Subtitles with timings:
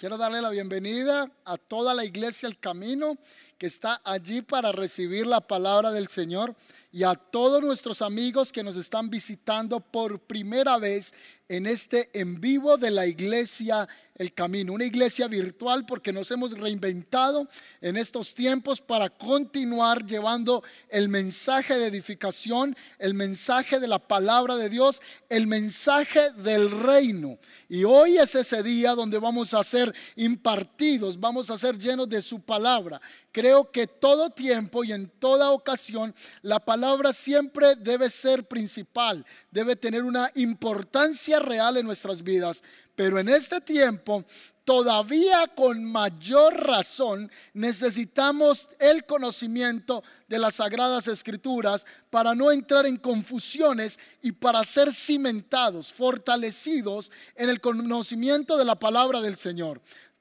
[0.00, 3.18] Quiero darle la bienvenida a toda la iglesia El Camino
[3.58, 6.56] que está allí para recibir la palabra del Señor
[6.92, 11.14] y a todos nuestros amigos que nos están visitando por primera vez
[11.48, 16.52] en este en vivo de la iglesia El Camino, una iglesia virtual porque nos hemos
[16.52, 17.48] reinventado
[17.80, 24.56] en estos tiempos para continuar llevando el mensaje de edificación, el mensaje de la palabra
[24.56, 27.38] de Dios, el mensaje del reino.
[27.68, 32.22] Y hoy es ese día donde vamos a ser impartidos, vamos a ser llenos de
[32.22, 33.00] su palabra.
[33.32, 39.76] Creo que todo tiempo y en toda ocasión la palabra siempre debe ser principal, debe
[39.76, 42.62] tener una importancia real en nuestras vidas.
[42.96, 44.24] Pero en este tiempo,
[44.64, 52.96] todavía con mayor razón, necesitamos el conocimiento de las sagradas escrituras para no entrar en
[52.96, 59.80] confusiones y para ser cimentados, fortalecidos en el conocimiento de la palabra del Señor.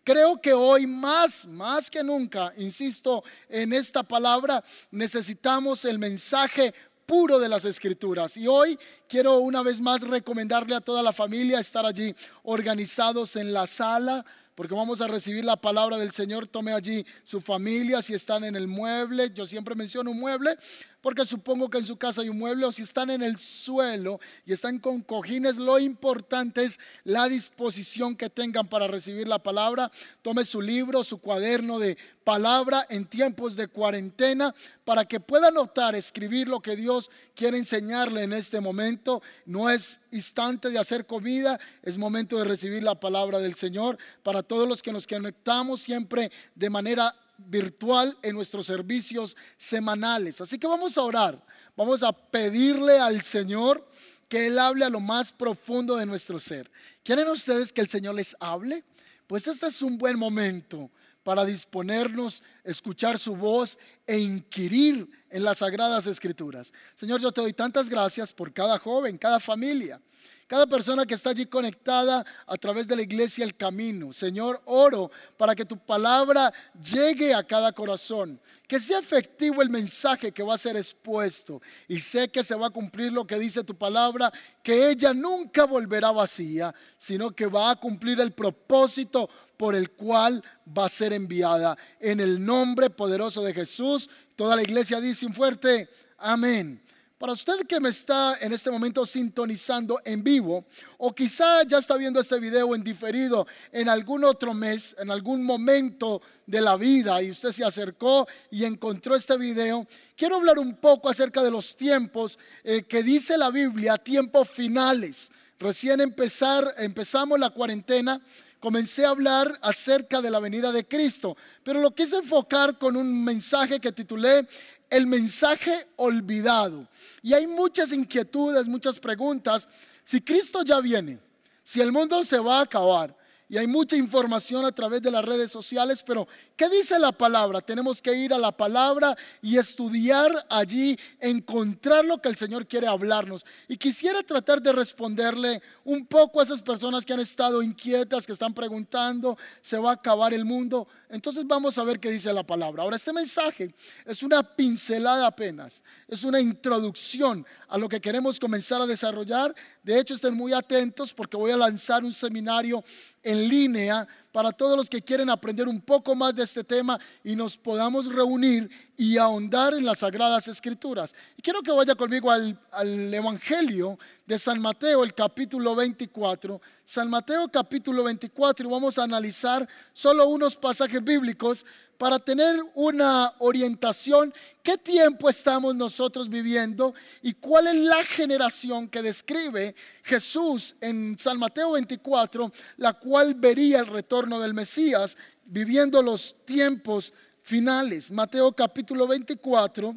[0.10, 6.74] Creo que hoy más, más que nunca, insisto en esta palabra, necesitamos el mensaje
[7.06, 8.36] puro de las escrituras.
[8.36, 8.76] Y hoy
[9.08, 14.26] quiero una vez más recomendarle a toda la familia estar allí organizados en la sala
[14.60, 16.46] porque vamos a recibir la palabra del Señor.
[16.46, 20.58] Tome allí su familia, si están en el mueble, yo siempre menciono un mueble,
[21.02, 24.20] porque supongo que en su casa hay un mueble o si están en el suelo
[24.46, 29.92] y están con cojines, lo importante es la disposición que tengan para recibir la palabra.
[30.22, 35.96] Tome su libro, su cuaderno de palabra en tiempos de cuarentena para que pueda notar,
[35.96, 39.22] escribir lo que Dios quiere enseñarle en este momento.
[39.46, 43.98] No es instante de hacer comida, es momento de recibir la palabra del Señor.
[44.22, 47.16] Para todos los que nos conectamos siempre de manera
[47.48, 50.42] virtual en nuestros servicios semanales.
[50.42, 53.88] Así que vamos a orar, vamos a pedirle al Señor
[54.28, 56.70] que Él hable a lo más profundo de nuestro ser.
[57.04, 58.84] ¿Quieren ustedes que el Señor les hable?
[59.28, 60.92] Pues este es un buen momento
[61.24, 63.78] para disponernos, escuchar su voz
[64.08, 66.74] e inquirir en las sagradas escrituras.
[66.96, 70.02] Señor, yo te doy tantas gracias por cada joven, cada familia
[70.50, 74.12] cada persona que está allí conectada a través de la iglesia El Camino.
[74.12, 80.32] Señor, oro para que tu palabra llegue a cada corazón, que sea efectivo el mensaje
[80.32, 81.62] que va a ser expuesto.
[81.88, 84.34] Y sé que se va a cumplir lo que dice tu palabra,
[84.64, 90.44] que ella nunca volverá vacía, sino que va a cumplir el propósito por el cual
[90.76, 91.78] va a ser enviada.
[92.00, 95.88] En el nombre poderoso de Jesús, toda la iglesia dice un fuerte
[96.18, 96.82] amén.
[97.20, 100.64] Para usted que me está en este momento sintonizando en vivo
[100.98, 105.44] o quizá ya está viendo este video en diferido en algún otro mes, en algún
[105.44, 109.86] momento de la vida y usted se acercó y encontró este video,
[110.16, 115.30] quiero hablar un poco acerca de los tiempos eh, que dice la Biblia, tiempos finales.
[115.60, 118.22] Recién empezar, empezamos la cuarentena
[118.60, 123.24] comencé a hablar acerca de la venida de Cristo, pero lo quise enfocar con un
[123.24, 124.48] mensaje que titulé
[124.90, 126.88] el mensaje olvidado.
[127.22, 129.68] Y hay muchas inquietudes, muchas preguntas.
[130.04, 131.20] Si Cristo ya viene,
[131.64, 133.16] si el mundo se va a acabar,
[133.52, 137.62] y hay mucha información a través de las redes sociales, pero ¿qué dice la palabra?
[137.62, 142.86] Tenemos que ir a la palabra y estudiar allí, encontrar lo que el Señor quiere
[142.86, 143.44] hablarnos.
[143.68, 148.34] Y quisiera tratar de responderle un poco a esas personas que han estado inquietas, que
[148.34, 150.88] están preguntando, ¿se va a acabar el mundo?
[151.10, 152.84] Entonces vamos a ver qué dice la palabra.
[152.84, 153.74] Ahora, este mensaje
[154.06, 159.56] es una pincelada apenas, es una introducción a lo que queremos comenzar a desarrollar.
[159.82, 162.84] De hecho, estén muy atentos porque voy a lanzar un seminario
[163.24, 167.36] en línea para todos los que quieren aprender un poco más de este tema y
[167.36, 171.16] nos podamos reunir y ahondar en las sagradas escrituras.
[171.38, 176.62] Y quiero que vaya conmigo al, al, Evangelio de San Mateo, el capítulo 24.
[176.84, 181.66] San Mateo capítulo 24 y vamos a analizar solo unos pasajes bíblicos
[182.00, 184.34] para tener una orientación,
[184.64, 191.38] qué tiempo estamos nosotros viviendo y cuál es la generación que describe Jesús en San
[191.38, 198.10] Mateo 24, la cual vería el retorno del Mesías viviendo los tiempos finales.
[198.12, 199.94] Mateo capítulo 24,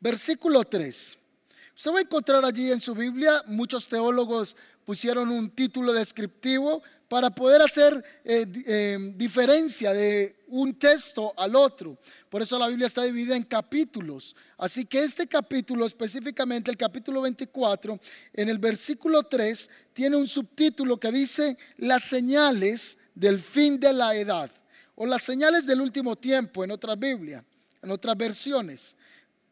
[0.00, 1.18] versículo 3.
[1.76, 4.56] Usted va a encontrar allí en su Biblia, muchos teólogos
[4.86, 6.82] pusieron un título descriptivo
[7.12, 11.98] para poder hacer eh, eh, diferencia de un texto al otro.
[12.30, 14.34] Por eso la Biblia está dividida en capítulos.
[14.56, 18.00] Así que este capítulo, específicamente el capítulo 24,
[18.32, 24.14] en el versículo 3, tiene un subtítulo que dice las señales del fin de la
[24.14, 24.50] edad
[24.94, 27.44] o las señales del último tiempo en otra Biblia,
[27.82, 28.96] en otras versiones.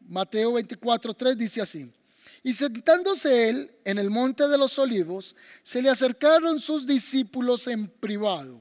[0.08, 1.92] Mateo 24, 3 dice así.
[2.42, 7.86] Y sentándose él en el monte de los olivos, se le acercaron sus discípulos en
[7.88, 8.60] privado,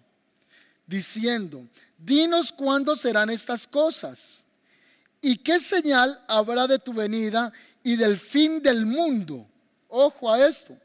[0.85, 1.65] diciendo,
[1.97, 4.43] dinos cuándo serán estas cosas
[5.21, 7.51] y qué señal habrá de tu venida
[7.83, 9.47] y del fin del mundo.
[9.87, 10.77] Ojo a esto.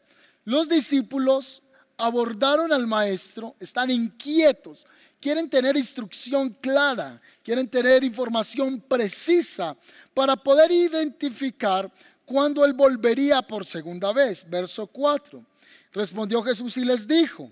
[0.45, 1.63] Los discípulos
[1.97, 4.87] abordaron al maestro, están inquietos,
[5.21, 9.77] quieren tener instrucción clara, quieren tener información precisa
[10.13, 11.91] para poder identificar
[12.25, 14.49] cuándo él volvería por segunda vez.
[14.49, 15.45] Verso 4.
[15.93, 17.51] Respondió Jesús y les dijo,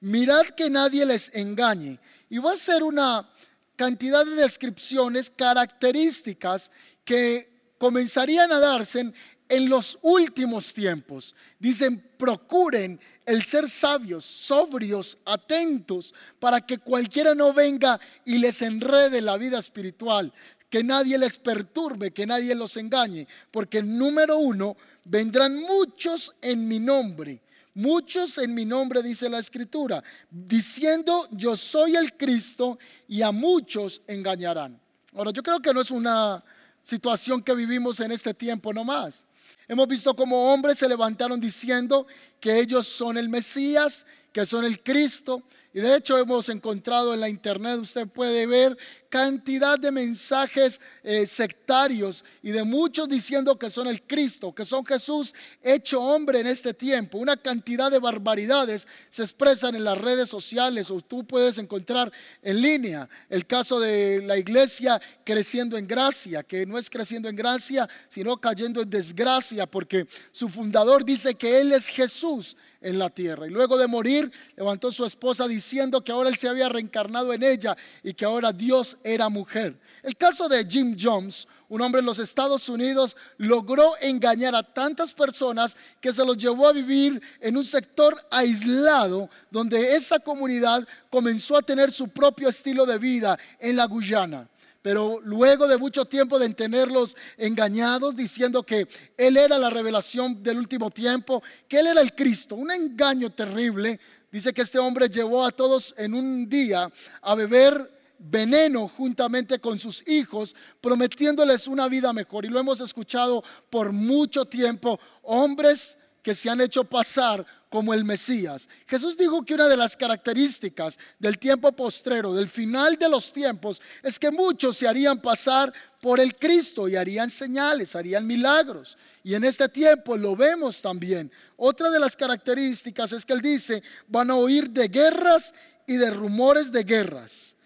[0.00, 1.98] mirad que nadie les engañe.
[2.28, 3.28] Y va a ser una
[3.76, 6.70] cantidad de descripciones, características
[7.04, 9.00] que comenzarían a darse
[9.48, 11.34] en, los últimos tiempos.
[11.58, 19.20] Dicen, procuren el ser sabios, sobrios, atentos, para que cualquiera no venga y les enrede
[19.20, 20.32] la vida espiritual,
[20.72, 24.74] que nadie les perturbe, que nadie los engañe, porque número uno,
[25.04, 27.42] vendrán muchos en mi nombre.
[27.74, 34.00] Muchos en mi nombre, dice la escritura, diciendo yo soy el Cristo y a muchos
[34.06, 34.80] engañarán.
[35.14, 36.42] Ahora, yo creo que no es una
[36.80, 39.26] situación que vivimos en este tiempo nomás.
[39.68, 42.06] Hemos visto como hombres se levantaron diciendo
[42.40, 45.42] que ellos son el Mesías, que son el Cristo,
[45.74, 48.76] y de hecho hemos encontrado en la internet, usted puede ver
[49.12, 54.86] cantidad de mensajes eh, sectarios y de muchos diciendo que son el Cristo, que son
[54.86, 57.18] Jesús hecho hombre en este tiempo.
[57.18, 62.10] Una cantidad de barbaridades se expresan en las redes sociales o tú puedes encontrar
[62.40, 63.06] en línea.
[63.28, 68.38] El caso de la iglesia creciendo en gracia, que no es creciendo en gracia, sino
[68.38, 73.46] cayendo en desgracia, porque su fundador dice que Él es Jesús en la tierra.
[73.46, 77.42] Y luego de morir, levantó su esposa diciendo que ahora él se había reencarnado en
[77.42, 79.78] ella y que ahora Dios era mujer.
[80.02, 85.14] El caso de Jim Jones, un hombre en los Estados Unidos, logró engañar a tantas
[85.14, 91.56] personas que se los llevó a vivir en un sector aislado donde esa comunidad comenzó
[91.56, 94.48] a tener su propio estilo de vida en la Guyana.
[94.82, 100.58] Pero luego de mucho tiempo de tenerlos engañados, diciendo que Él era la revelación del
[100.58, 104.00] último tiempo, que Él era el Cristo, un engaño terrible,
[104.30, 106.90] dice que este hombre llevó a todos en un día
[107.20, 112.44] a beber veneno juntamente con sus hijos, prometiéndoles una vida mejor.
[112.44, 118.04] Y lo hemos escuchado por mucho tiempo, hombres que se han hecho pasar como el
[118.04, 118.68] Mesías.
[118.86, 123.80] Jesús dijo que una de las características del tiempo postrero, del final de los tiempos,
[124.02, 128.96] es que muchos se harían pasar por el Cristo y harían señales, harían milagros.
[129.24, 131.32] Y en este tiempo lo vemos también.
[131.56, 135.54] Otra de las características es que él dice, van a oír de guerras
[135.86, 137.56] y de rumores de guerras.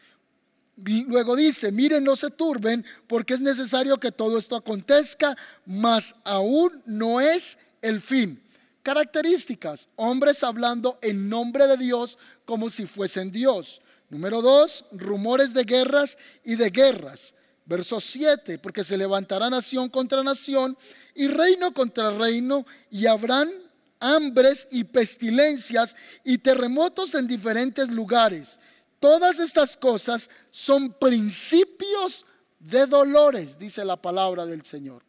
[0.76, 6.82] Luego dice, miren, no se turben porque es necesario que todo esto acontezca, mas aún
[6.84, 8.42] no es el fin.
[8.82, 13.80] Características, hombres hablando en nombre de Dios como si fuesen Dios.
[14.10, 17.34] Número dos, rumores de guerras y de guerras.
[17.64, 20.78] Verso 7, porque se levantará nación contra nación
[21.16, 23.50] y reino contra reino y habrán
[23.98, 28.60] hambres y pestilencias y terremotos en diferentes lugares.
[29.06, 32.26] Todas estas cosas son principios
[32.58, 35.04] de dolores, dice la palabra del Señor.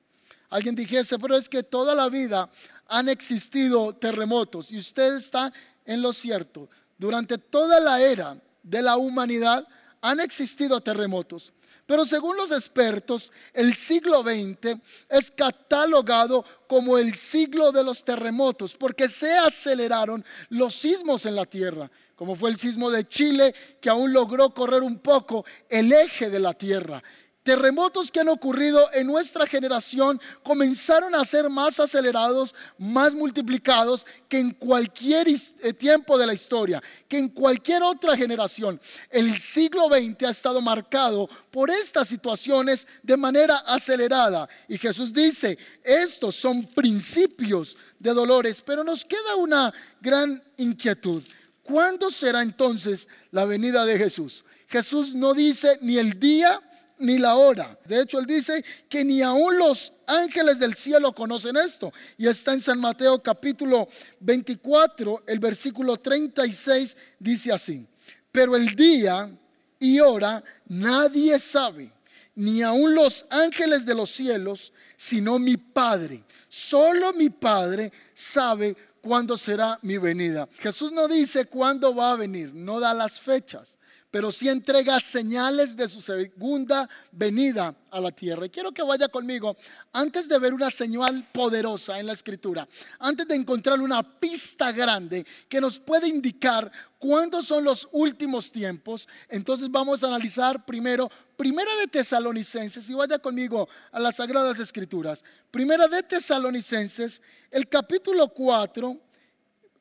[0.52, 2.48] Alguien dijese, pero es que toda la vida
[2.86, 5.52] han existido terremotos y usted está
[5.84, 6.70] en lo cierto.
[6.96, 9.68] Durante toda la era de la humanidad
[10.00, 11.52] han existido terremotos.
[11.88, 14.80] Pero según los expertos, el siglo XX
[15.10, 21.46] es catalogado como el siglo de los terremotos, porque se aceleraron los sismos en la
[21.46, 26.30] Tierra, como fue el sismo de Chile, que aún logró correr un poco el eje
[26.30, 27.02] de la Tierra
[27.48, 34.38] terremotos que han ocurrido en nuestra generación comenzaron a ser más acelerados, más multiplicados que
[34.38, 38.82] en cualquier eh, tiempo de la historia, que en cualquier otra generación.
[39.10, 44.50] El siglo XX ha estado marcado por estas situaciones de manera acelerada.
[44.68, 51.24] Y Jesús dice, estos son principios de dolores, pero nos queda una gran inquietud.
[51.68, 54.46] ¿Cuándo será entonces la venida de Jesús?
[54.70, 56.62] Jesús no dice ni el día,
[56.98, 57.78] ni la hora.
[57.86, 61.92] De hecho, él dice que ni aun los ángeles del cielo conocen esto.
[62.18, 63.90] Y está en San Mateo capítulo
[64.22, 67.86] 24, el versículo 36 dice así.
[68.32, 69.30] Pero el día
[69.78, 71.92] y hora nadie sabe,
[72.34, 76.24] ni aun los ángeles de los cielos, sino mi Padre.
[76.48, 80.48] Solo mi Padre sabe cuándo será mi venida.
[80.60, 83.77] Jesús no dice cuándo va a venir, no da las fechas.
[84.10, 88.46] Pero sí entrega señales de su segunda venida a la tierra.
[88.46, 89.56] Y quiero que vaya conmigo,
[89.92, 92.68] antes de ver una señal poderosa en la escritura,
[93.00, 99.08] antes de encontrar una pista grande que nos puede indicar cuándo son los últimos tiempos,
[99.30, 105.24] entonces vamos a analizar primero Primera de Tesalonicenses, y vaya conmigo a las Sagradas Escrituras.
[105.52, 107.22] Primera de Tesalonicenses,
[107.52, 108.98] el capítulo 4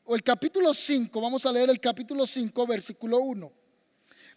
[0.05, 3.66] o el capítulo 5, vamos a leer el capítulo 5, versículo 1.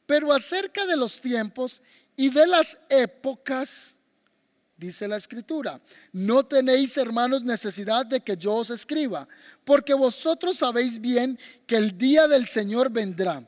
[0.10, 1.84] Pero acerca de los tiempos
[2.16, 3.96] y de las épocas,
[4.76, 5.80] dice la escritura,
[6.12, 9.28] no tenéis hermanos necesidad de que yo os escriba,
[9.64, 11.38] porque vosotros sabéis bien
[11.68, 13.48] que el día del Señor vendrá,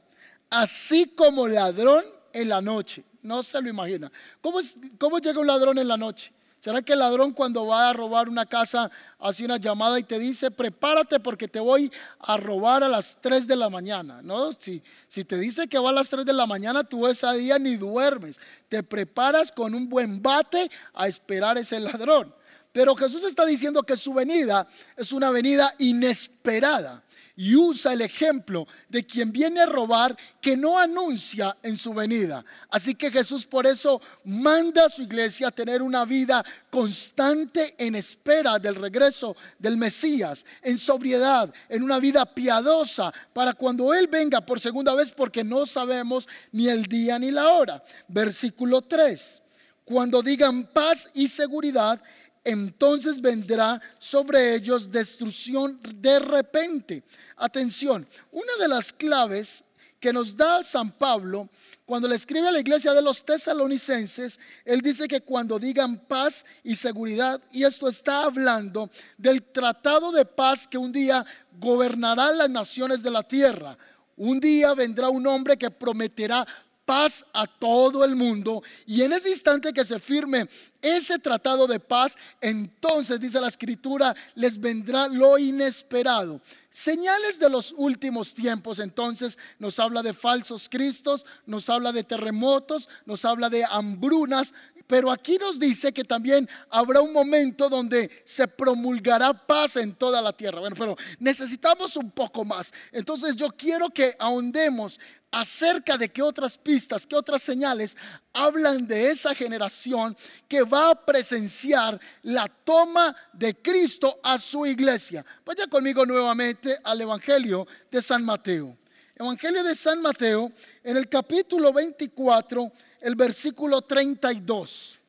[0.51, 3.03] así como ladrón en la noche.
[3.23, 4.11] No se lo imagina.
[4.39, 4.59] ¿Cómo,
[4.99, 6.31] ¿Cómo llega un ladrón en la noche?
[6.61, 10.19] ¿Será que el ladrón cuando va a robar una casa hace una llamada y te
[10.19, 14.21] dice, prepárate porque te voy a robar a las 3 de la mañana?
[14.21, 17.25] No, si, si te dice que va a las 3 de la mañana, tú ese
[17.33, 18.39] día ni duermes.
[18.69, 22.31] Te preparas con un buen bate a esperar ese ladrón.
[22.71, 27.03] Pero Jesús está diciendo que su venida es una venida inesperada
[27.35, 32.43] y usa el ejemplo de quien viene a robar que no anuncia en su venida.
[32.69, 37.95] Así que Jesús por eso manda a su iglesia a tener una vida constante en
[37.95, 44.41] espera del regreso del Mesías, en sobriedad, en una vida piadosa, para cuando Él venga
[44.41, 47.83] por segunda vez, porque no sabemos ni el día ni la hora.
[48.07, 49.41] Versículo 3.
[49.83, 52.01] Cuando digan paz y seguridad,
[52.43, 57.03] entonces vendrá sobre ellos destrucción de repente.
[57.35, 59.63] Atención, una de las claves
[59.99, 61.47] que nos da San Pablo
[61.85, 66.43] cuando le escribe a la iglesia de los tesalonicenses, él dice que cuando digan paz
[66.63, 71.23] y seguridad, y esto está hablando del tratado de paz que un día
[71.59, 73.77] gobernará las naciones de la tierra.
[74.15, 76.47] Un día vendrá un hombre que prometerá
[76.91, 78.61] paz a todo el mundo.
[78.85, 80.49] Y en ese instante que se firme
[80.81, 86.41] ese tratado de paz, entonces dice la escritura, les vendrá lo inesperado.
[86.69, 92.89] Señales de los últimos tiempos, entonces nos habla de falsos cristos, nos habla de terremotos,
[93.05, 94.53] nos habla de hambrunas,
[94.85, 100.21] pero aquí nos dice que también habrá un momento donde se promulgará paz en toda
[100.21, 100.59] la tierra.
[100.59, 102.73] Bueno, pero necesitamos un poco más.
[102.91, 104.99] Entonces yo quiero que ahondemos
[105.31, 107.95] acerca de qué otras pistas, qué otras señales
[108.33, 110.15] hablan de esa generación
[110.47, 115.25] que va a presenciar la toma de Cristo a su iglesia.
[115.45, 118.77] Vaya conmigo nuevamente al Evangelio de San Mateo.
[119.15, 120.51] Evangelio de San Mateo,
[120.83, 122.71] en el capítulo 24,
[123.01, 124.99] el versículo 32.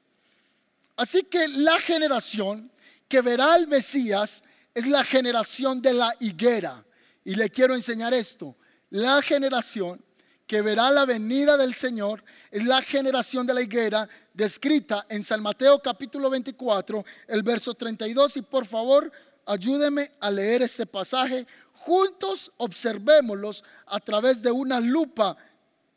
[0.97, 2.71] Así que la generación
[3.09, 6.85] que verá al Mesías es la generación de la higuera.
[7.25, 8.57] Y le quiero enseñar esto.
[8.91, 10.05] La generación
[10.53, 15.41] que verá la venida del Señor es la generación de la higuera descrita en San
[15.41, 18.37] Mateo capítulo 24, el verso 32.
[18.37, 19.11] Y por favor,
[19.47, 21.47] ayúdeme a leer este pasaje.
[21.73, 25.39] Juntos observémoslos a través de una lupa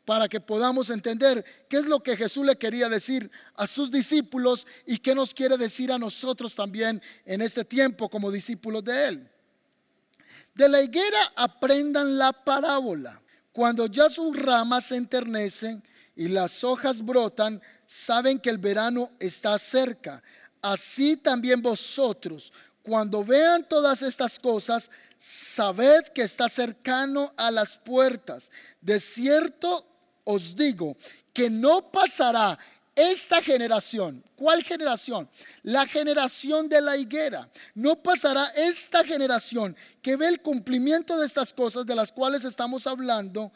[0.06, 4.66] para que podamos entender qué es lo que Jesús le quería decir a sus discípulos
[4.86, 9.30] y qué nos quiere decir a nosotros también en este tiempo como discípulos de Él.
[10.54, 13.20] De la higuera aprendan la parábola.
[13.56, 15.82] Cuando ya sus ramas se enternecen
[16.14, 20.22] y las hojas brotan, saben que el verano está cerca.
[20.60, 28.52] Así también vosotros, cuando vean todas estas cosas, sabed que está cercano a las puertas.
[28.82, 29.86] De cierto
[30.24, 30.94] os digo
[31.32, 32.58] que no pasará
[32.96, 35.28] esta generación, ¿cuál generación?
[35.62, 37.48] La generación de la higuera.
[37.74, 42.86] No pasará esta generación que ve el cumplimiento de estas cosas de las cuales estamos
[42.86, 43.52] hablando.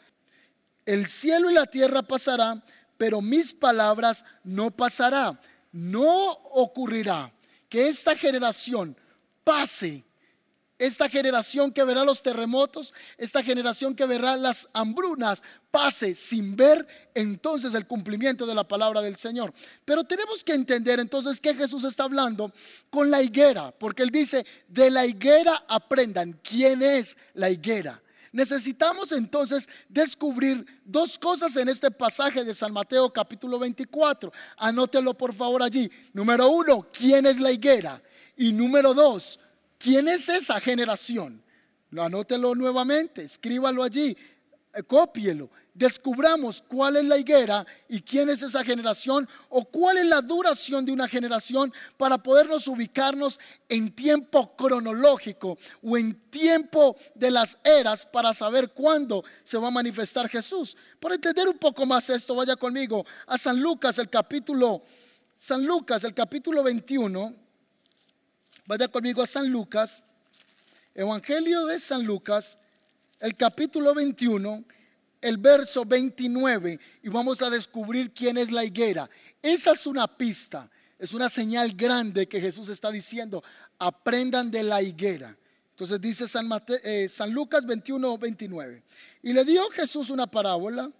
[0.85, 2.63] El cielo y la tierra pasará,
[2.99, 5.41] pero mis palabras no pasará.
[5.71, 7.33] No ocurrirá
[7.67, 8.95] que esta generación
[9.43, 10.03] pase
[10.81, 16.87] esta generación que verá los terremotos, esta generación que verá las hambrunas, pase sin ver
[17.13, 19.53] entonces el cumplimiento de la palabra del Señor.
[19.85, 22.51] Pero tenemos que entender entonces que Jesús está hablando
[22.89, 28.01] con la higuera, porque Él dice, de la higuera aprendan quién es la higuera.
[28.31, 34.33] Necesitamos entonces descubrir dos cosas en este pasaje de San Mateo capítulo 24.
[34.57, 35.91] Anótelo por favor allí.
[36.11, 38.01] Número uno, ¿quién es la higuera?
[38.35, 39.39] Y número dos,
[39.83, 41.41] ¿Quién es esa generación?
[41.89, 44.15] Lo anótelo nuevamente, escríbalo allí.
[44.73, 50.05] eh, cópielo, descubramos cuál es la higuera y quién es esa generación o cuál es
[50.05, 57.31] la duración de una generación para podernos ubicarnos en tiempo cronológico o en tiempo de
[57.31, 60.77] las eras para saber cuándo se va a manifestar Jesús.
[60.99, 64.83] Por entender un poco más esto, vaya conmigo a San Lucas, el capítulo
[65.37, 67.50] San Lucas, el capítulo 21.
[68.65, 70.03] Vaya conmigo a San Lucas,
[70.93, 72.57] Evangelio de San Lucas,
[73.19, 74.63] el capítulo 21
[75.21, 79.09] el verso 29 y vamos a descubrir quién es la higuera.
[79.41, 83.43] Esa es una pista, es una señal grande que Jesús está diciendo,
[83.77, 85.37] aprendan de la higuera.
[85.71, 86.49] Entonces dice San,
[86.83, 88.83] eh, San Lucas 21, 29.
[89.23, 90.91] Y le dio Jesús una parábola,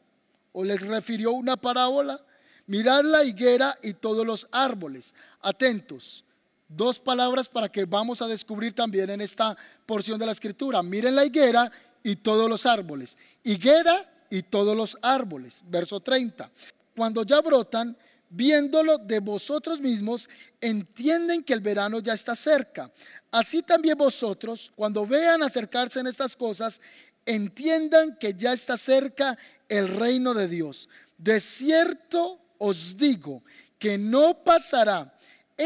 [0.53, 2.24] o les refirió una parábola.
[2.68, 5.13] Mirad la higuera y todos los árboles.
[5.41, 6.24] Atentos.
[6.73, 10.81] Dos palabras para que vamos a descubrir también en esta porción de la escritura.
[10.81, 11.69] Miren la higuera
[12.01, 13.17] y todos los árboles.
[13.43, 15.63] Higuera y todos los árboles.
[15.67, 16.49] Verso 30.
[16.95, 17.97] Cuando ya brotan,
[18.29, 20.29] viéndolo de vosotros mismos,
[20.61, 22.89] entienden que el verano ya está cerca.
[23.29, 26.79] Así también vosotros, cuando vean acercarse en estas cosas,
[27.25, 29.37] entiendan que ya está cerca
[29.67, 30.87] el reino de Dios.
[31.17, 33.43] De cierto os digo
[33.77, 35.13] que no pasará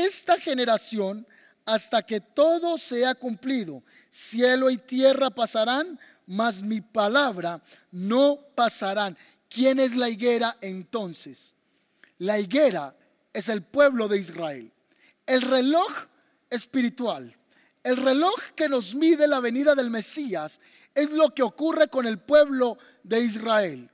[0.04, 1.26] esta generación
[1.66, 3.84] hasta que todo sea cumplido.
[4.10, 7.62] Cielo y tierra pasarán, mas mi palabra
[7.92, 9.18] no pasarán.
[9.50, 11.56] ¿Quién es la higuera entonces?
[12.18, 12.96] La higuera
[13.34, 14.72] es el pueblo de Israel.
[15.26, 15.92] El reloj
[16.50, 17.36] espiritual,
[17.84, 20.62] el reloj que nos mide la venida del Mesías,
[20.94, 23.90] es lo que ocurre con el pueblo de Israel.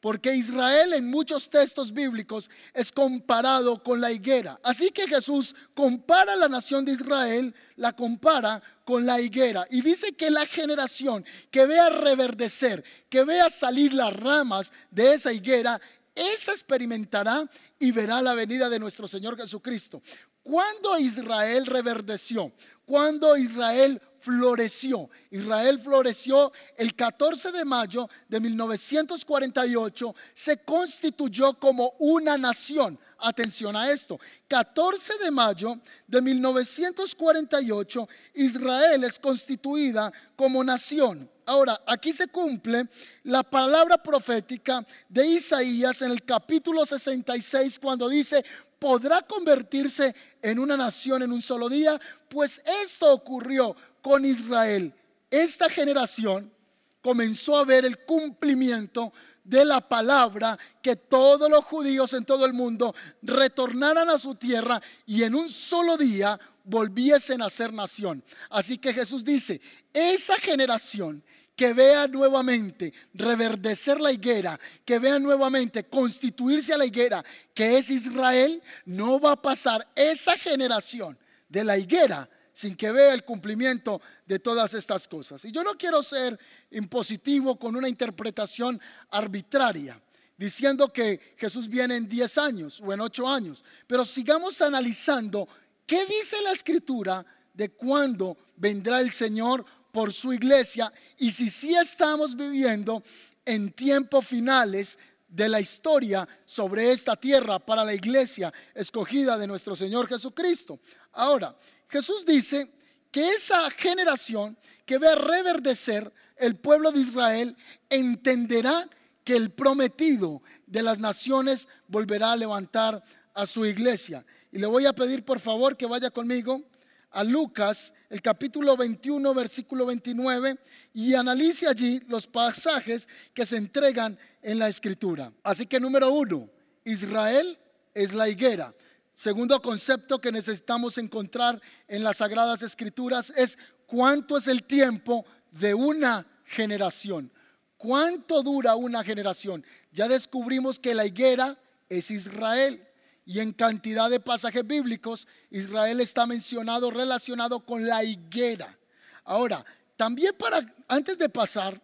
[0.00, 4.58] Porque Israel en muchos textos bíblicos es comparado con la higuera.
[4.62, 9.66] Así que Jesús compara la nación de Israel, la compara con la higuera.
[9.70, 15.32] Y dice que la generación que vea reverdecer, que vea salir las ramas de esa
[15.32, 15.80] higuera,
[16.14, 20.02] esa experimentará y verá la venida de nuestro Señor Jesucristo.
[20.42, 22.52] Cuando Israel reverdeció,
[22.86, 25.08] cuando Israel floreció.
[25.30, 32.98] Israel floreció el 14 de mayo de 1948, se constituyó como una nación.
[33.22, 41.30] Atención a esto, 14 de mayo de 1948, Israel es constituida como nación.
[41.44, 42.88] Ahora, aquí se cumple
[43.24, 48.42] la palabra profética de Isaías en el capítulo 66 cuando dice,
[48.80, 54.94] podrá convertirse en una nación en un solo día, pues esto ocurrió con Israel.
[55.30, 56.52] Esta generación
[57.00, 59.12] comenzó a ver el cumplimiento
[59.44, 64.80] de la palabra que todos los judíos en todo el mundo retornaran a su tierra
[65.06, 68.22] y en un solo día volviesen a ser nación.
[68.48, 69.60] Así que Jesús dice,
[69.92, 71.22] esa generación
[71.56, 77.90] que vea nuevamente reverdecer la higuera, que vea nuevamente constituirse a la higuera, que es
[77.90, 82.28] Israel, no va a pasar esa generación de la higuera
[82.60, 85.42] sin que vea el cumplimiento de todas estas cosas.
[85.46, 86.38] Y yo no quiero ser
[86.70, 89.98] impositivo con una interpretación arbitraria,
[90.36, 95.48] diciendo que Jesús viene en 10 años o en 8 años, pero sigamos analizando
[95.86, 101.74] qué dice la escritura de cuándo vendrá el Señor por su iglesia y si sí
[101.74, 103.02] estamos viviendo
[103.46, 109.74] en tiempos finales de la historia sobre esta tierra para la iglesia escogida de nuestro
[109.74, 110.78] Señor Jesucristo.
[111.12, 111.56] Ahora,
[111.90, 112.70] Jesús dice
[113.10, 117.56] que esa generación que ve reverdecer el pueblo de Israel
[117.88, 118.88] entenderá
[119.24, 123.02] que el prometido de las naciones volverá a levantar
[123.34, 124.24] a su iglesia.
[124.52, 126.62] Y le voy a pedir por favor que vaya conmigo
[127.10, 130.56] a Lucas, el capítulo 21, versículo 29,
[130.94, 135.32] y analice allí los pasajes que se entregan en la escritura.
[135.42, 136.48] Así que número uno,
[136.84, 137.58] Israel
[137.94, 138.72] es la higuera.
[139.14, 145.74] Segundo concepto que necesitamos encontrar en las Sagradas Escrituras es cuánto es el tiempo de
[145.74, 147.32] una generación.
[147.76, 149.64] ¿Cuánto dura una generación?
[149.92, 152.86] Ya descubrimos que la higuera es Israel
[153.24, 158.78] y en cantidad de pasajes bíblicos Israel está mencionado relacionado con la higuera.
[159.24, 159.64] Ahora,
[159.96, 161.80] también para antes de pasar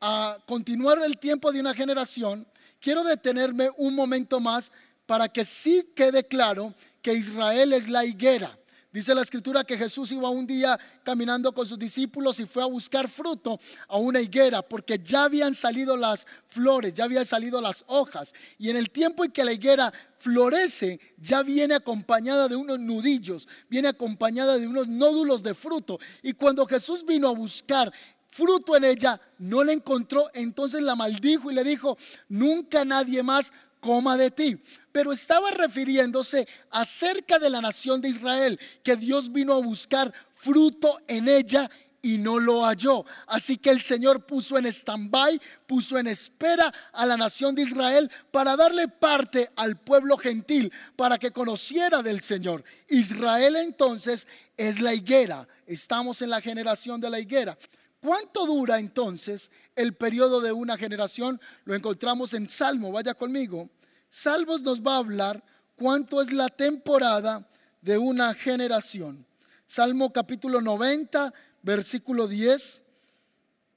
[0.00, 2.46] a continuar el tiempo de una generación,
[2.80, 4.72] quiero detenerme un momento más
[5.10, 8.56] para que sí quede claro que Israel es la higuera.
[8.92, 12.66] Dice la escritura que Jesús iba un día caminando con sus discípulos y fue a
[12.66, 17.82] buscar fruto a una higuera porque ya habían salido las flores, ya habían salido las
[17.88, 18.32] hojas.
[18.56, 23.48] Y en el tiempo en que la higuera florece, ya viene acompañada de unos nudillos,
[23.68, 25.98] viene acompañada de unos nódulos de fruto.
[26.22, 27.92] Y cuando Jesús vino a buscar
[28.30, 33.52] fruto en ella, no le encontró, entonces la maldijo y le dijo, nunca nadie más
[33.80, 34.62] coma de ti.
[34.92, 41.00] Pero estaba refiriéndose acerca de la nación de Israel, que Dios vino a buscar fruto
[41.08, 41.70] en ella
[42.02, 43.04] y no lo halló.
[43.26, 48.10] Así que el Señor puso en stand-by, puso en espera a la nación de Israel
[48.30, 52.64] para darle parte al pueblo gentil, para que conociera del Señor.
[52.88, 55.46] Israel entonces es la higuera.
[55.66, 57.56] Estamos en la generación de la higuera.
[58.00, 61.38] ¿Cuánto dura entonces el periodo de una generación?
[61.64, 63.68] Lo encontramos en Salmo, vaya conmigo.
[64.08, 65.44] Salmos nos va a hablar
[65.76, 67.46] cuánto es la temporada
[67.82, 69.26] de una generación.
[69.66, 71.32] Salmo capítulo 90,
[71.62, 72.80] versículo 10.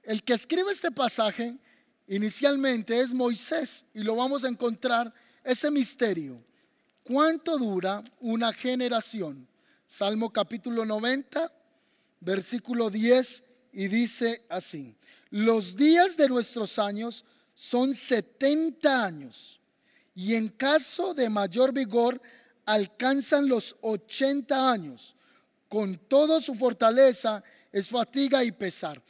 [0.04, 1.58] El que escribe este pasaje
[2.08, 6.42] inicialmente es Moisés y lo vamos a encontrar ese misterio.
[7.04, 9.46] ¿Cuánto dura una generación?
[9.86, 11.52] Salmo capítulo 90,
[12.22, 14.96] versículo 10 y dice así,
[15.32, 19.60] los días de nuestros años son 70 años
[20.16, 22.22] y en caso de mayor vigor
[22.66, 25.16] alcanzan los 80 años.
[25.68, 29.02] Con toda su fortaleza es fatiga y pesar.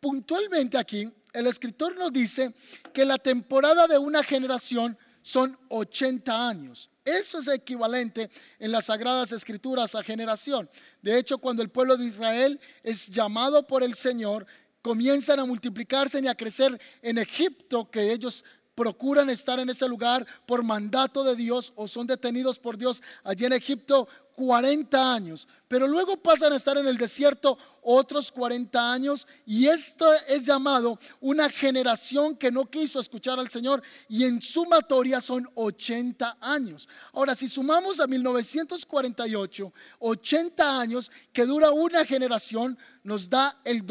[0.00, 2.54] Puntualmente aquí, el escritor nos dice
[2.94, 4.96] que la temporada de una generación
[5.28, 6.88] son 80 años.
[7.04, 10.70] Eso es equivalente en las sagradas escrituras a generación.
[11.02, 14.46] De hecho, cuando el pueblo de Israel es llamado por el Señor,
[14.80, 18.42] comienzan a multiplicarse y a crecer en Egipto, que ellos
[18.78, 23.44] procuran estar en ese lugar por mandato de Dios o son detenidos por Dios allí
[23.44, 29.26] en Egipto 40 años, pero luego pasan a estar en el desierto otros 40 años
[29.44, 35.20] y esto es llamado una generación que no quiso escuchar al Señor y en sumatoria
[35.20, 36.88] son 80 años.
[37.12, 43.84] Ahora, si sumamos a 1948, 80 años que dura una generación, nos da el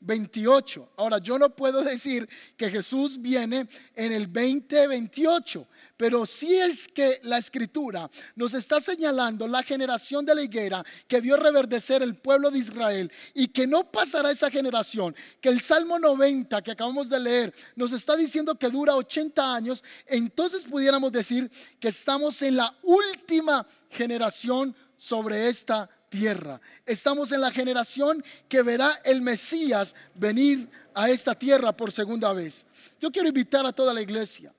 [0.00, 0.92] 2028.
[0.96, 5.66] Ahora, yo no puedo decir que Jesús viene en el 2028
[5.98, 11.20] pero si es que la escritura nos está señalando la generación de la higuera que
[11.20, 15.98] vio reverdecer el pueblo de Israel y que no pasará esa generación, que el Salmo
[15.98, 21.50] 90 que acabamos de leer nos está diciendo que dura 80 años, entonces pudiéramos decir
[21.80, 26.60] que estamos en la última generación sobre esta tierra.
[26.84, 32.66] Estamos en la generación que verá el Mesías venir a esta tierra por segunda vez.
[33.00, 34.52] Yo quiero invitar a toda la iglesia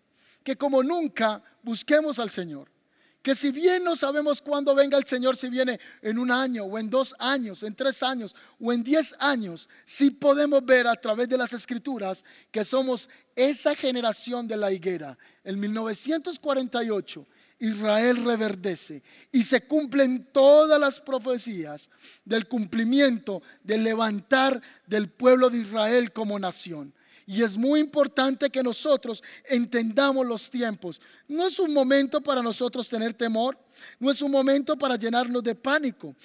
[0.43, 2.69] que como nunca busquemos al Señor.
[3.21, 6.79] Que si bien no sabemos cuándo venga el Señor, si viene en un año o
[6.79, 11.27] en dos años, en tres años o en diez años, sí podemos ver a través
[11.27, 15.17] de las escrituras que somos esa generación de la higuera.
[15.43, 17.27] En 1948
[17.59, 21.89] Israel reverdece y se cumplen todas las profecías
[22.23, 26.93] del cumplimiento, del levantar del pueblo de Israel como nación.
[27.27, 30.99] Y es muy importante que nosotros entendamos los tiempos.
[31.27, 33.55] No es un momento para nosotros tener temor,
[33.99, 36.15] no es un momento para llenarnos de pánico.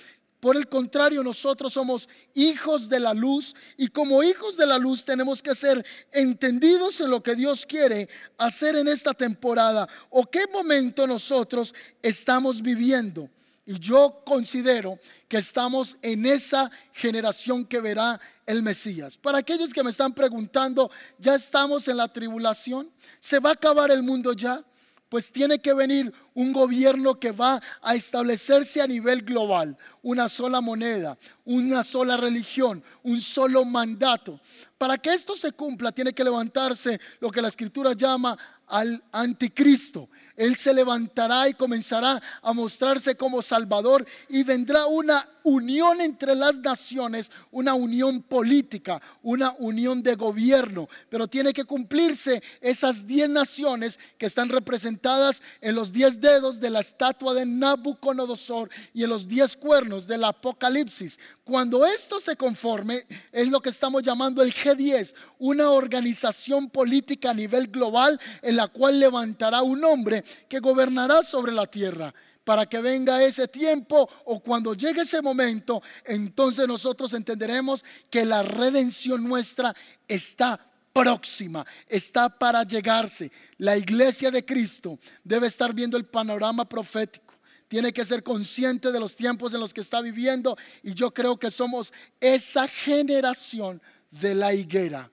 [0.44, 5.02] Por el contrario, nosotros somos hijos de la luz y como hijos de la luz
[5.02, 10.46] tenemos que ser entendidos en lo que Dios quiere hacer en esta temporada o qué
[10.46, 13.30] momento nosotros estamos viviendo.
[13.64, 19.16] Y yo considero que estamos en esa generación que verá el Mesías.
[19.16, 22.90] Para aquellos que me están preguntando, ¿ya estamos en la tribulación?
[23.18, 24.62] ¿Se va a acabar el mundo ya?
[25.08, 30.60] Pues tiene que venir un gobierno que va a establecerse a nivel global, una sola
[30.60, 34.40] moneda, una sola religión, un solo mandato.
[34.78, 38.36] Para que esto se cumpla, tiene que levantarse lo que la escritura llama
[38.66, 40.08] al anticristo.
[40.36, 46.58] Él se levantará y comenzará a mostrarse como Salvador y vendrá una unión entre las
[46.58, 50.88] naciones, una unión política, una unión de gobierno.
[51.08, 56.70] Pero tiene que cumplirse esas diez naciones que están representadas en los diez dedos de
[56.70, 61.20] la estatua de Nabucodonosor y en los diez cuernos del Apocalipsis.
[61.44, 67.34] Cuando esto se conforme, es lo que estamos llamando el G10, una organización política a
[67.34, 72.78] nivel global en la cual levantará un hombre que gobernará sobre la tierra para que
[72.78, 79.74] venga ese tiempo o cuando llegue ese momento, entonces nosotros entenderemos que la redención nuestra
[80.06, 80.60] está
[80.92, 83.32] próxima, está para llegarse.
[83.58, 87.34] La iglesia de Cristo debe estar viendo el panorama profético.
[87.66, 91.38] Tiene que ser consciente de los tiempos en los que está viviendo y yo creo
[91.38, 95.10] que somos esa generación de la higuera.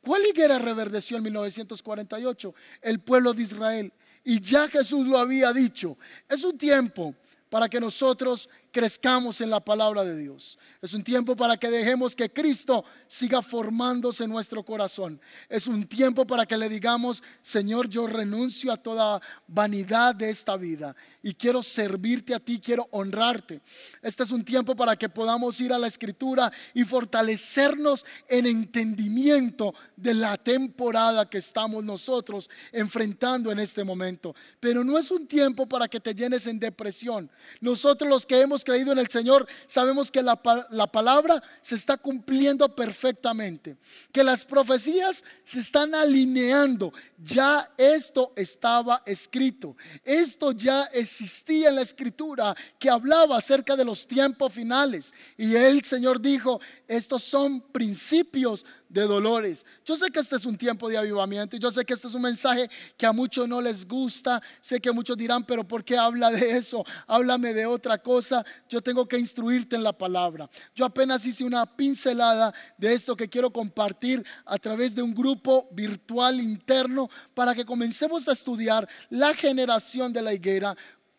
[0.00, 2.54] ¿Cuál higuera reverdeció en 1948?
[2.80, 3.92] El pueblo de Israel.
[4.28, 5.96] Y ya Jesús lo había dicho.
[6.28, 7.14] Es un tiempo
[7.48, 10.58] para que nosotros crezcamos en la palabra de Dios.
[10.80, 15.20] Es un tiempo para que dejemos que Cristo siga formándose en nuestro corazón.
[15.48, 20.56] Es un tiempo para que le digamos, Señor, yo renuncio a toda vanidad de esta
[20.56, 23.60] vida y quiero servirte a ti, quiero honrarte.
[24.02, 29.74] Este es un tiempo para que podamos ir a la escritura y fortalecernos en entendimiento
[29.96, 34.34] de la temporada que estamos nosotros enfrentando en este momento.
[34.60, 37.30] Pero no es un tiempo para que te llenes en depresión.
[37.60, 40.40] Nosotros los que hemos creído en el Señor sabemos que la,
[40.70, 43.76] la palabra se está cumpliendo perfectamente,
[44.12, 46.92] que las profecías se están alineando.
[47.18, 54.06] Ya esto estaba escrito, esto ya existía en la escritura que hablaba acerca de los
[54.06, 55.12] tiempos finales.
[55.36, 59.66] Y el Señor dijo, estos son principios de dolores.
[59.84, 62.14] Yo sé que este es un tiempo de avivamiento y yo sé que este es
[62.14, 64.42] un mensaje que a muchos no les gusta.
[64.60, 66.84] Sé que muchos dirán, pero ¿por qué habla de eso?
[67.06, 68.44] Háblame de otra cosa.
[68.68, 70.48] Yo tengo que instruirte en la palabra.
[70.74, 75.68] Yo apenas hice una pincelada de esto que quiero compartir a través de un grupo
[75.72, 80.76] virtual interno para que comencemos a estudiar la generación de la higuera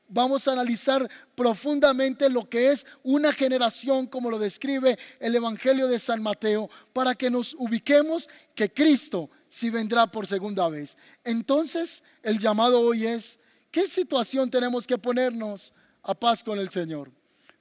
[0.10, 6.00] vamos a analizar profundamente lo que es una generación, como lo describe el Evangelio de
[6.00, 10.98] San Mateo, para que nos ubiquemos que Cristo sí vendrá por segunda vez.
[11.24, 13.40] Entonces, el llamado hoy es,
[13.72, 17.12] ¿qué situación tenemos que ponernos a paz con el Señor?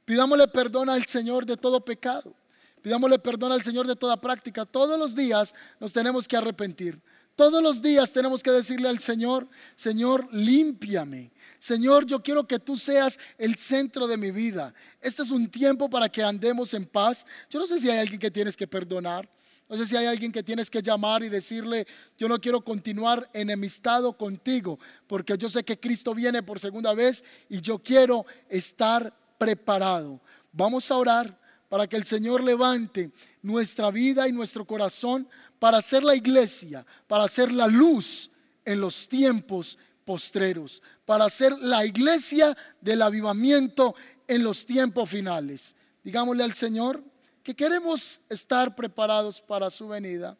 [0.04, 2.34] Pidámosle perdón al Señor de todo pecado.
[2.80, 4.64] Pidámosle perdón al Señor de toda práctica.
[4.64, 7.00] Todos los días nos tenemos que arrepentir.
[7.38, 11.30] Todos los días tenemos que decirle al Señor, Señor, límpiame.
[11.58, 14.72] Señor, yo quiero que tú seas el centro de mi vida.
[15.00, 17.26] Este es un tiempo para que andemos en paz.
[17.50, 19.28] Yo no sé si hay alguien que tienes que perdonar.
[19.68, 23.28] No sé si hay alguien que tienes que llamar y decirle, yo no quiero continuar
[23.34, 29.14] enemistado contigo, porque yo sé que Cristo viene por segunda vez y yo quiero estar
[29.36, 30.20] preparado.
[30.52, 33.10] Vamos a orar para que el Señor levante
[33.42, 38.30] nuestra vida y nuestro corazón para ser la iglesia, para ser la luz
[38.64, 43.94] en los tiempos postreros, para ser la iglesia del avivamiento
[44.26, 45.76] en los tiempos finales.
[46.02, 47.04] Digámosle al Señor
[47.42, 50.34] que queremos estar preparados para su venida,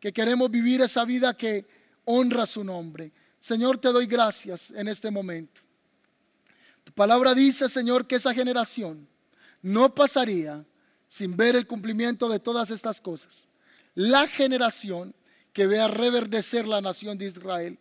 [0.00, 1.66] que queremos vivir esa vida que
[2.06, 3.12] honra su nombre.
[3.38, 5.60] Señor, te doy gracias en este momento.
[6.82, 9.06] Tu palabra dice, Señor, que esa generación
[9.60, 10.64] no pasaría
[11.06, 13.46] sin ver el cumplimiento de todas estas cosas.
[13.94, 15.14] La generación
[15.52, 17.78] que vea reverdecer la nación de Israel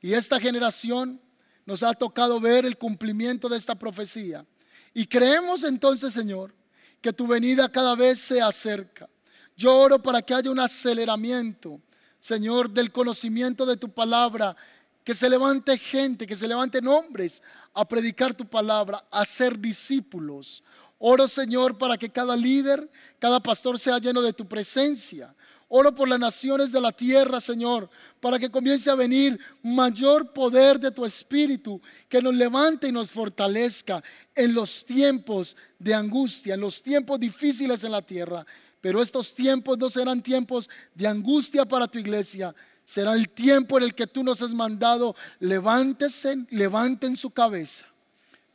[0.00, 1.20] y esta generación
[1.64, 4.46] nos ha tocado ver el cumplimiento de esta profecía.
[4.94, 6.54] Y creemos entonces, Señor,
[7.00, 9.08] que tu venida cada vez se acerca.
[9.56, 11.80] Yo oro para que haya un aceleramiento,
[12.18, 14.56] Señor, del conocimiento de tu palabra,
[15.02, 20.62] que se levante gente, que se levanten hombres a predicar tu palabra, a ser discípulos.
[20.98, 25.34] Oro, Señor, para que cada líder, cada pastor sea lleno de tu presencia.
[25.68, 30.78] Oro por las naciones de la tierra, Señor, para que comience a venir mayor poder
[30.78, 34.02] de tu Espíritu, que nos levante y nos fortalezca
[34.34, 38.46] en los tiempos de angustia, en los tiempos difíciles en la tierra.
[38.80, 43.84] Pero estos tiempos no serán tiempos de angustia para tu iglesia, será el tiempo en
[43.84, 47.84] el que tú nos has mandado, levántese, levanten su cabeza,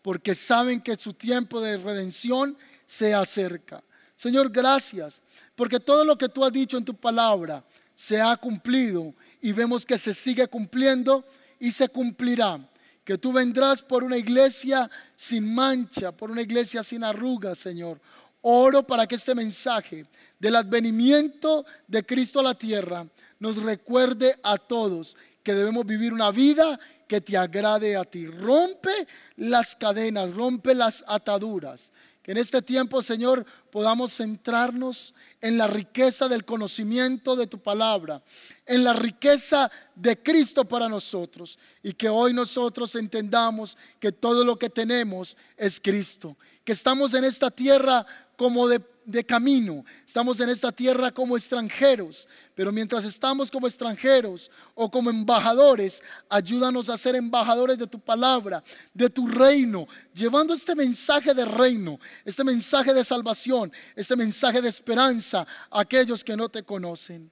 [0.02, 3.84] porque saben que su tiempo de redención se acerca.
[4.22, 5.20] Señor, gracias
[5.56, 9.84] porque todo lo que tú has dicho en tu palabra se ha cumplido y vemos
[9.84, 11.26] que se sigue cumpliendo
[11.60, 12.60] y se cumplirá.
[13.04, 18.00] Que tú vendrás por una iglesia sin mancha, por una iglesia sin arrugas, Señor.
[18.42, 20.06] Oro para que este mensaje
[20.38, 23.08] del advenimiento de Cristo a la tierra
[23.40, 28.28] nos recuerde a todos que debemos vivir una vida que te agrade a ti.
[28.28, 29.08] Rompe
[29.38, 31.92] las cadenas, rompe las ataduras.
[32.24, 38.22] Que en este tiempo, Señor, podamos centrarnos en la riqueza del conocimiento de tu palabra,
[38.66, 44.60] en la riqueza de Cristo para nosotros y que hoy nosotros entendamos que todo lo
[44.60, 48.06] que tenemos es Cristo, que estamos en esta tierra
[48.38, 54.52] como de de camino, estamos en esta tierra como extranjeros, pero mientras estamos como extranjeros
[54.76, 60.76] o como embajadores, ayúdanos a ser embajadores de tu palabra, de tu reino, llevando este
[60.76, 66.50] mensaje de reino, este mensaje de salvación, este mensaje de esperanza a aquellos que no
[66.50, 67.32] te conocen.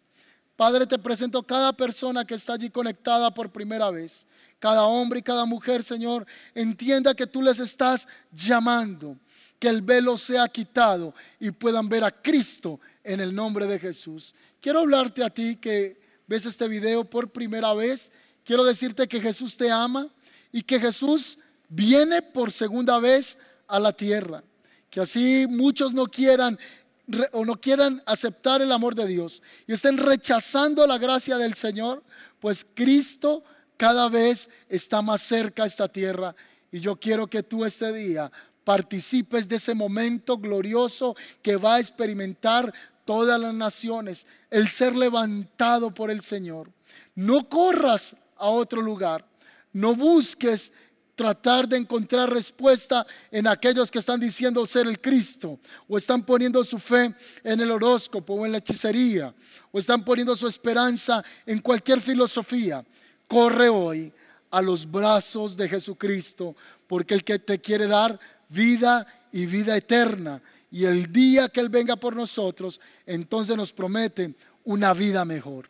[0.56, 4.28] Padre, te presento cada persona que está allí conectada por primera vez.
[4.60, 9.18] Cada hombre y cada mujer, Señor, entienda que tú les estás llamando
[9.60, 14.34] que el velo sea quitado y puedan ver a Cristo en el nombre de Jesús.
[14.62, 18.12] Quiero hablarte a ti que ves este video por primera vez.
[18.44, 20.08] Quiero decirte que Jesús te ama
[20.52, 24.44] y que Jesús viene por segunda vez a la tierra.
[24.90, 26.58] que así muchos no quieran
[27.32, 32.04] o no quieran aceptar el amor de Dios y estén rechazando la gracia del Señor,
[32.40, 33.44] pues Cristo
[33.78, 36.36] cada vez está más cerca a esta tierra.
[36.72, 38.32] Y yo quiero que tú este día
[38.70, 42.72] participes de ese momento glorioso que va a experimentar
[43.04, 46.72] todas las naciones, el ser levantado por el Señor.
[47.16, 49.26] No corras a otro lugar,
[49.74, 50.72] no busques
[51.16, 56.64] tratar de encontrar respuesta en aquellos que están diciendo ser el Cristo, o están poniendo
[56.64, 59.34] su fe en el horóscopo o en la hechicería,
[59.72, 62.86] o están poniendo su esperanza en cualquier filosofía.
[63.28, 64.14] Corre hoy
[64.52, 66.56] a los brazos de Jesucristo,
[66.86, 70.42] porque el que te quiere dar vida y vida eterna.
[70.72, 74.34] Y el día que Él venga por nosotros, entonces nos promete
[74.66, 75.70] una vida mejor.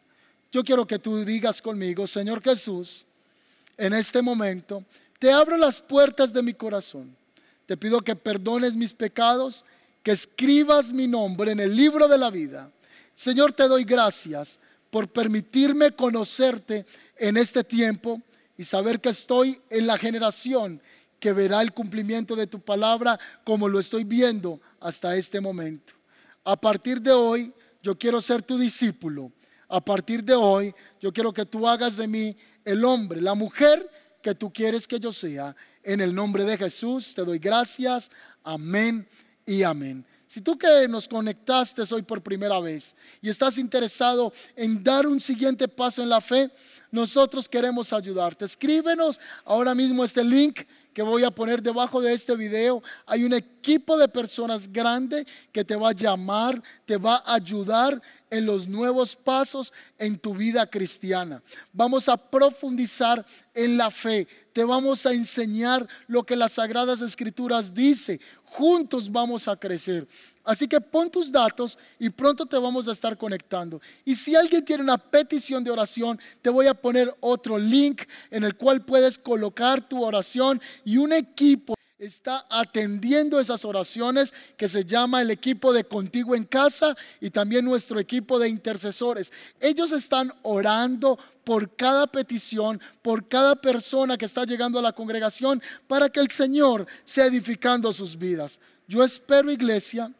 [0.52, 3.06] Yo quiero que tú digas conmigo, Señor Jesús,
[3.78, 4.84] en este momento,
[5.20, 7.16] te abro las puertas de mi corazón.
[7.66, 9.64] Te pido que perdones mis pecados,
[10.02, 12.72] que escribas mi nombre en el libro de la vida.
[13.14, 16.86] Señor, te doy gracias por permitirme conocerte
[17.18, 18.22] en este tiempo
[18.58, 20.82] y saber que estoy en la generación
[21.20, 25.94] que verá el cumplimiento de tu palabra como lo estoy viendo hasta este momento.
[26.44, 29.32] A partir de hoy, yo quiero ser tu discípulo.
[29.68, 33.90] A partir de hoy, yo quiero que tú hagas de mí el hombre, la mujer
[34.22, 35.56] que tú quieres que yo sea.
[35.84, 38.12] En el nombre de Jesús te doy gracias.
[38.44, 39.08] Amén
[39.46, 40.06] y amén.
[40.30, 45.20] Si tú que nos conectaste hoy por primera vez y estás interesado en dar un
[45.20, 46.52] siguiente paso en la fe,
[46.92, 48.46] nosotros queremos ayudarte.
[48.46, 50.62] Escríbenos ahora mismo este link
[51.00, 52.84] que voy a poner debajo de este video.
[53.06, 58.02] Hay un equipo de personas grande que te va a llamar, te va a ayudar
[58.30, 61.42] en los nuevos pasos en tu vida cristiana.
[61.72, 64.28] Vamos a profundizar en la fe.
[64.52, 68.20] Te vamos a enseñar lo que las sagradas escrituras dice.
[68.44, 70.06] Juntos vamos a crecer.
[70.44, 73.82] Así que pon tus datos y pronto te vamos a estar conectando.
[74.04, 78.44] Y si alguien tiene una petición de oración, te voy a poner otro link en
[78.44, 84.86] el cual puedes colocar tu oración y un equipo está atendiendo esas oraciones que se
[84.86, 89.34] llama el equipo de contigo en casa y también nuestro equipo de intercesores.
[89.60, 95.62] Ellos están orando por cada petición, por cada persona que está llegando a la congregación
[95.88, 98.62] para que el Señor sea edificando sus vidas.
[98.88, 100.12] Yo espero, iglesia,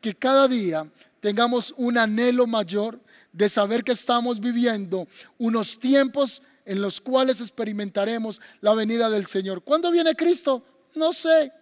[0.00, 0.86] que cada día
[1.20, 3.00] tengamos un anhelo mayor
[3.32, 5.06] de saber que estamos viviendo
[5.38, 9.62] unos tiempos en los cuales experimentaremos la venida del Señor.
[9.62, 10.62] ¿Cuándo viene Cristo?
[10.94, 11.52] No sé.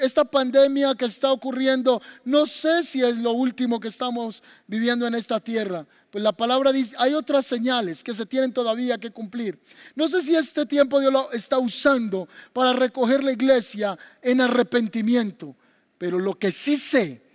[0.00, 5.14] esta pandemia que está ocurriendo, no sé si es lo último que estamos viviendo en
[5.14, 5.86] esta tierra.
[6.10, 9.58] Pues la palabra dice, hay otras señales que se tienen todavía que cumplir.
[9.94, 15.54] No sé si este tiempo Dios lo está usando para recoger la iglesia en arrepentimiento,
[15.98, 17.25] pero lo que sí sé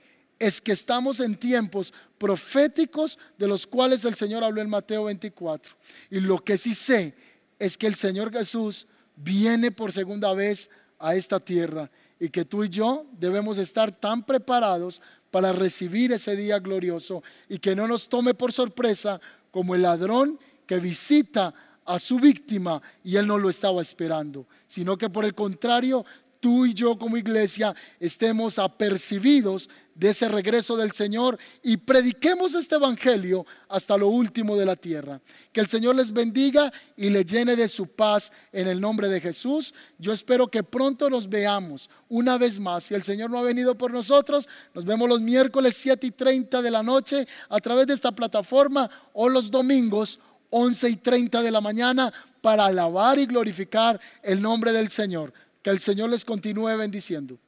[0.42, 5.76] es que estamos en tiempos proféticos de los cuales el Señor habló en Mateo 24.
[6.10, 7.14] Y lo que sí sé
[7.60, 12.64] es que el Señor Jesús viene por segunda vez a esta tierra y que tú
[12.64, 15.00] y yo debemos estar tan preparados
[15.30, 20.40] para recibir ese día glorioso y que no nos tome por sorpresa como el ladrón
[20.66, 21.54] que visita
[21.86, 26.04] a su víctima y él no lo estaba esperando, sino que por el contrario
[26.42, 32.76] tú y yo como iglesia estemos apercibidos de ese regreso del Señor y prediquemos este
[32.76, 35.22] Evangelio hasta lo último de la tierra.
[35.54, 39.22] Que el Señor les bendiga y le llene de su paz en el nombre de
[39.22, 39.74] Jesús.
[40.00, 42.86] Yo espero que pronto nos veamos una vez más.
[42.86, 46.62] Si el Señor no ha venido por nosotros, nos vemos los miércoles 7 y 30
[46.62, 51.52] de la noche a través de esta plataforma o los domingos 11 y 30 de
[51.52, 55.32] la mañana para alabar y glorificar el nombre del Señor.
[55.62, 57.40] Que el Señor les continúe bendiciendo.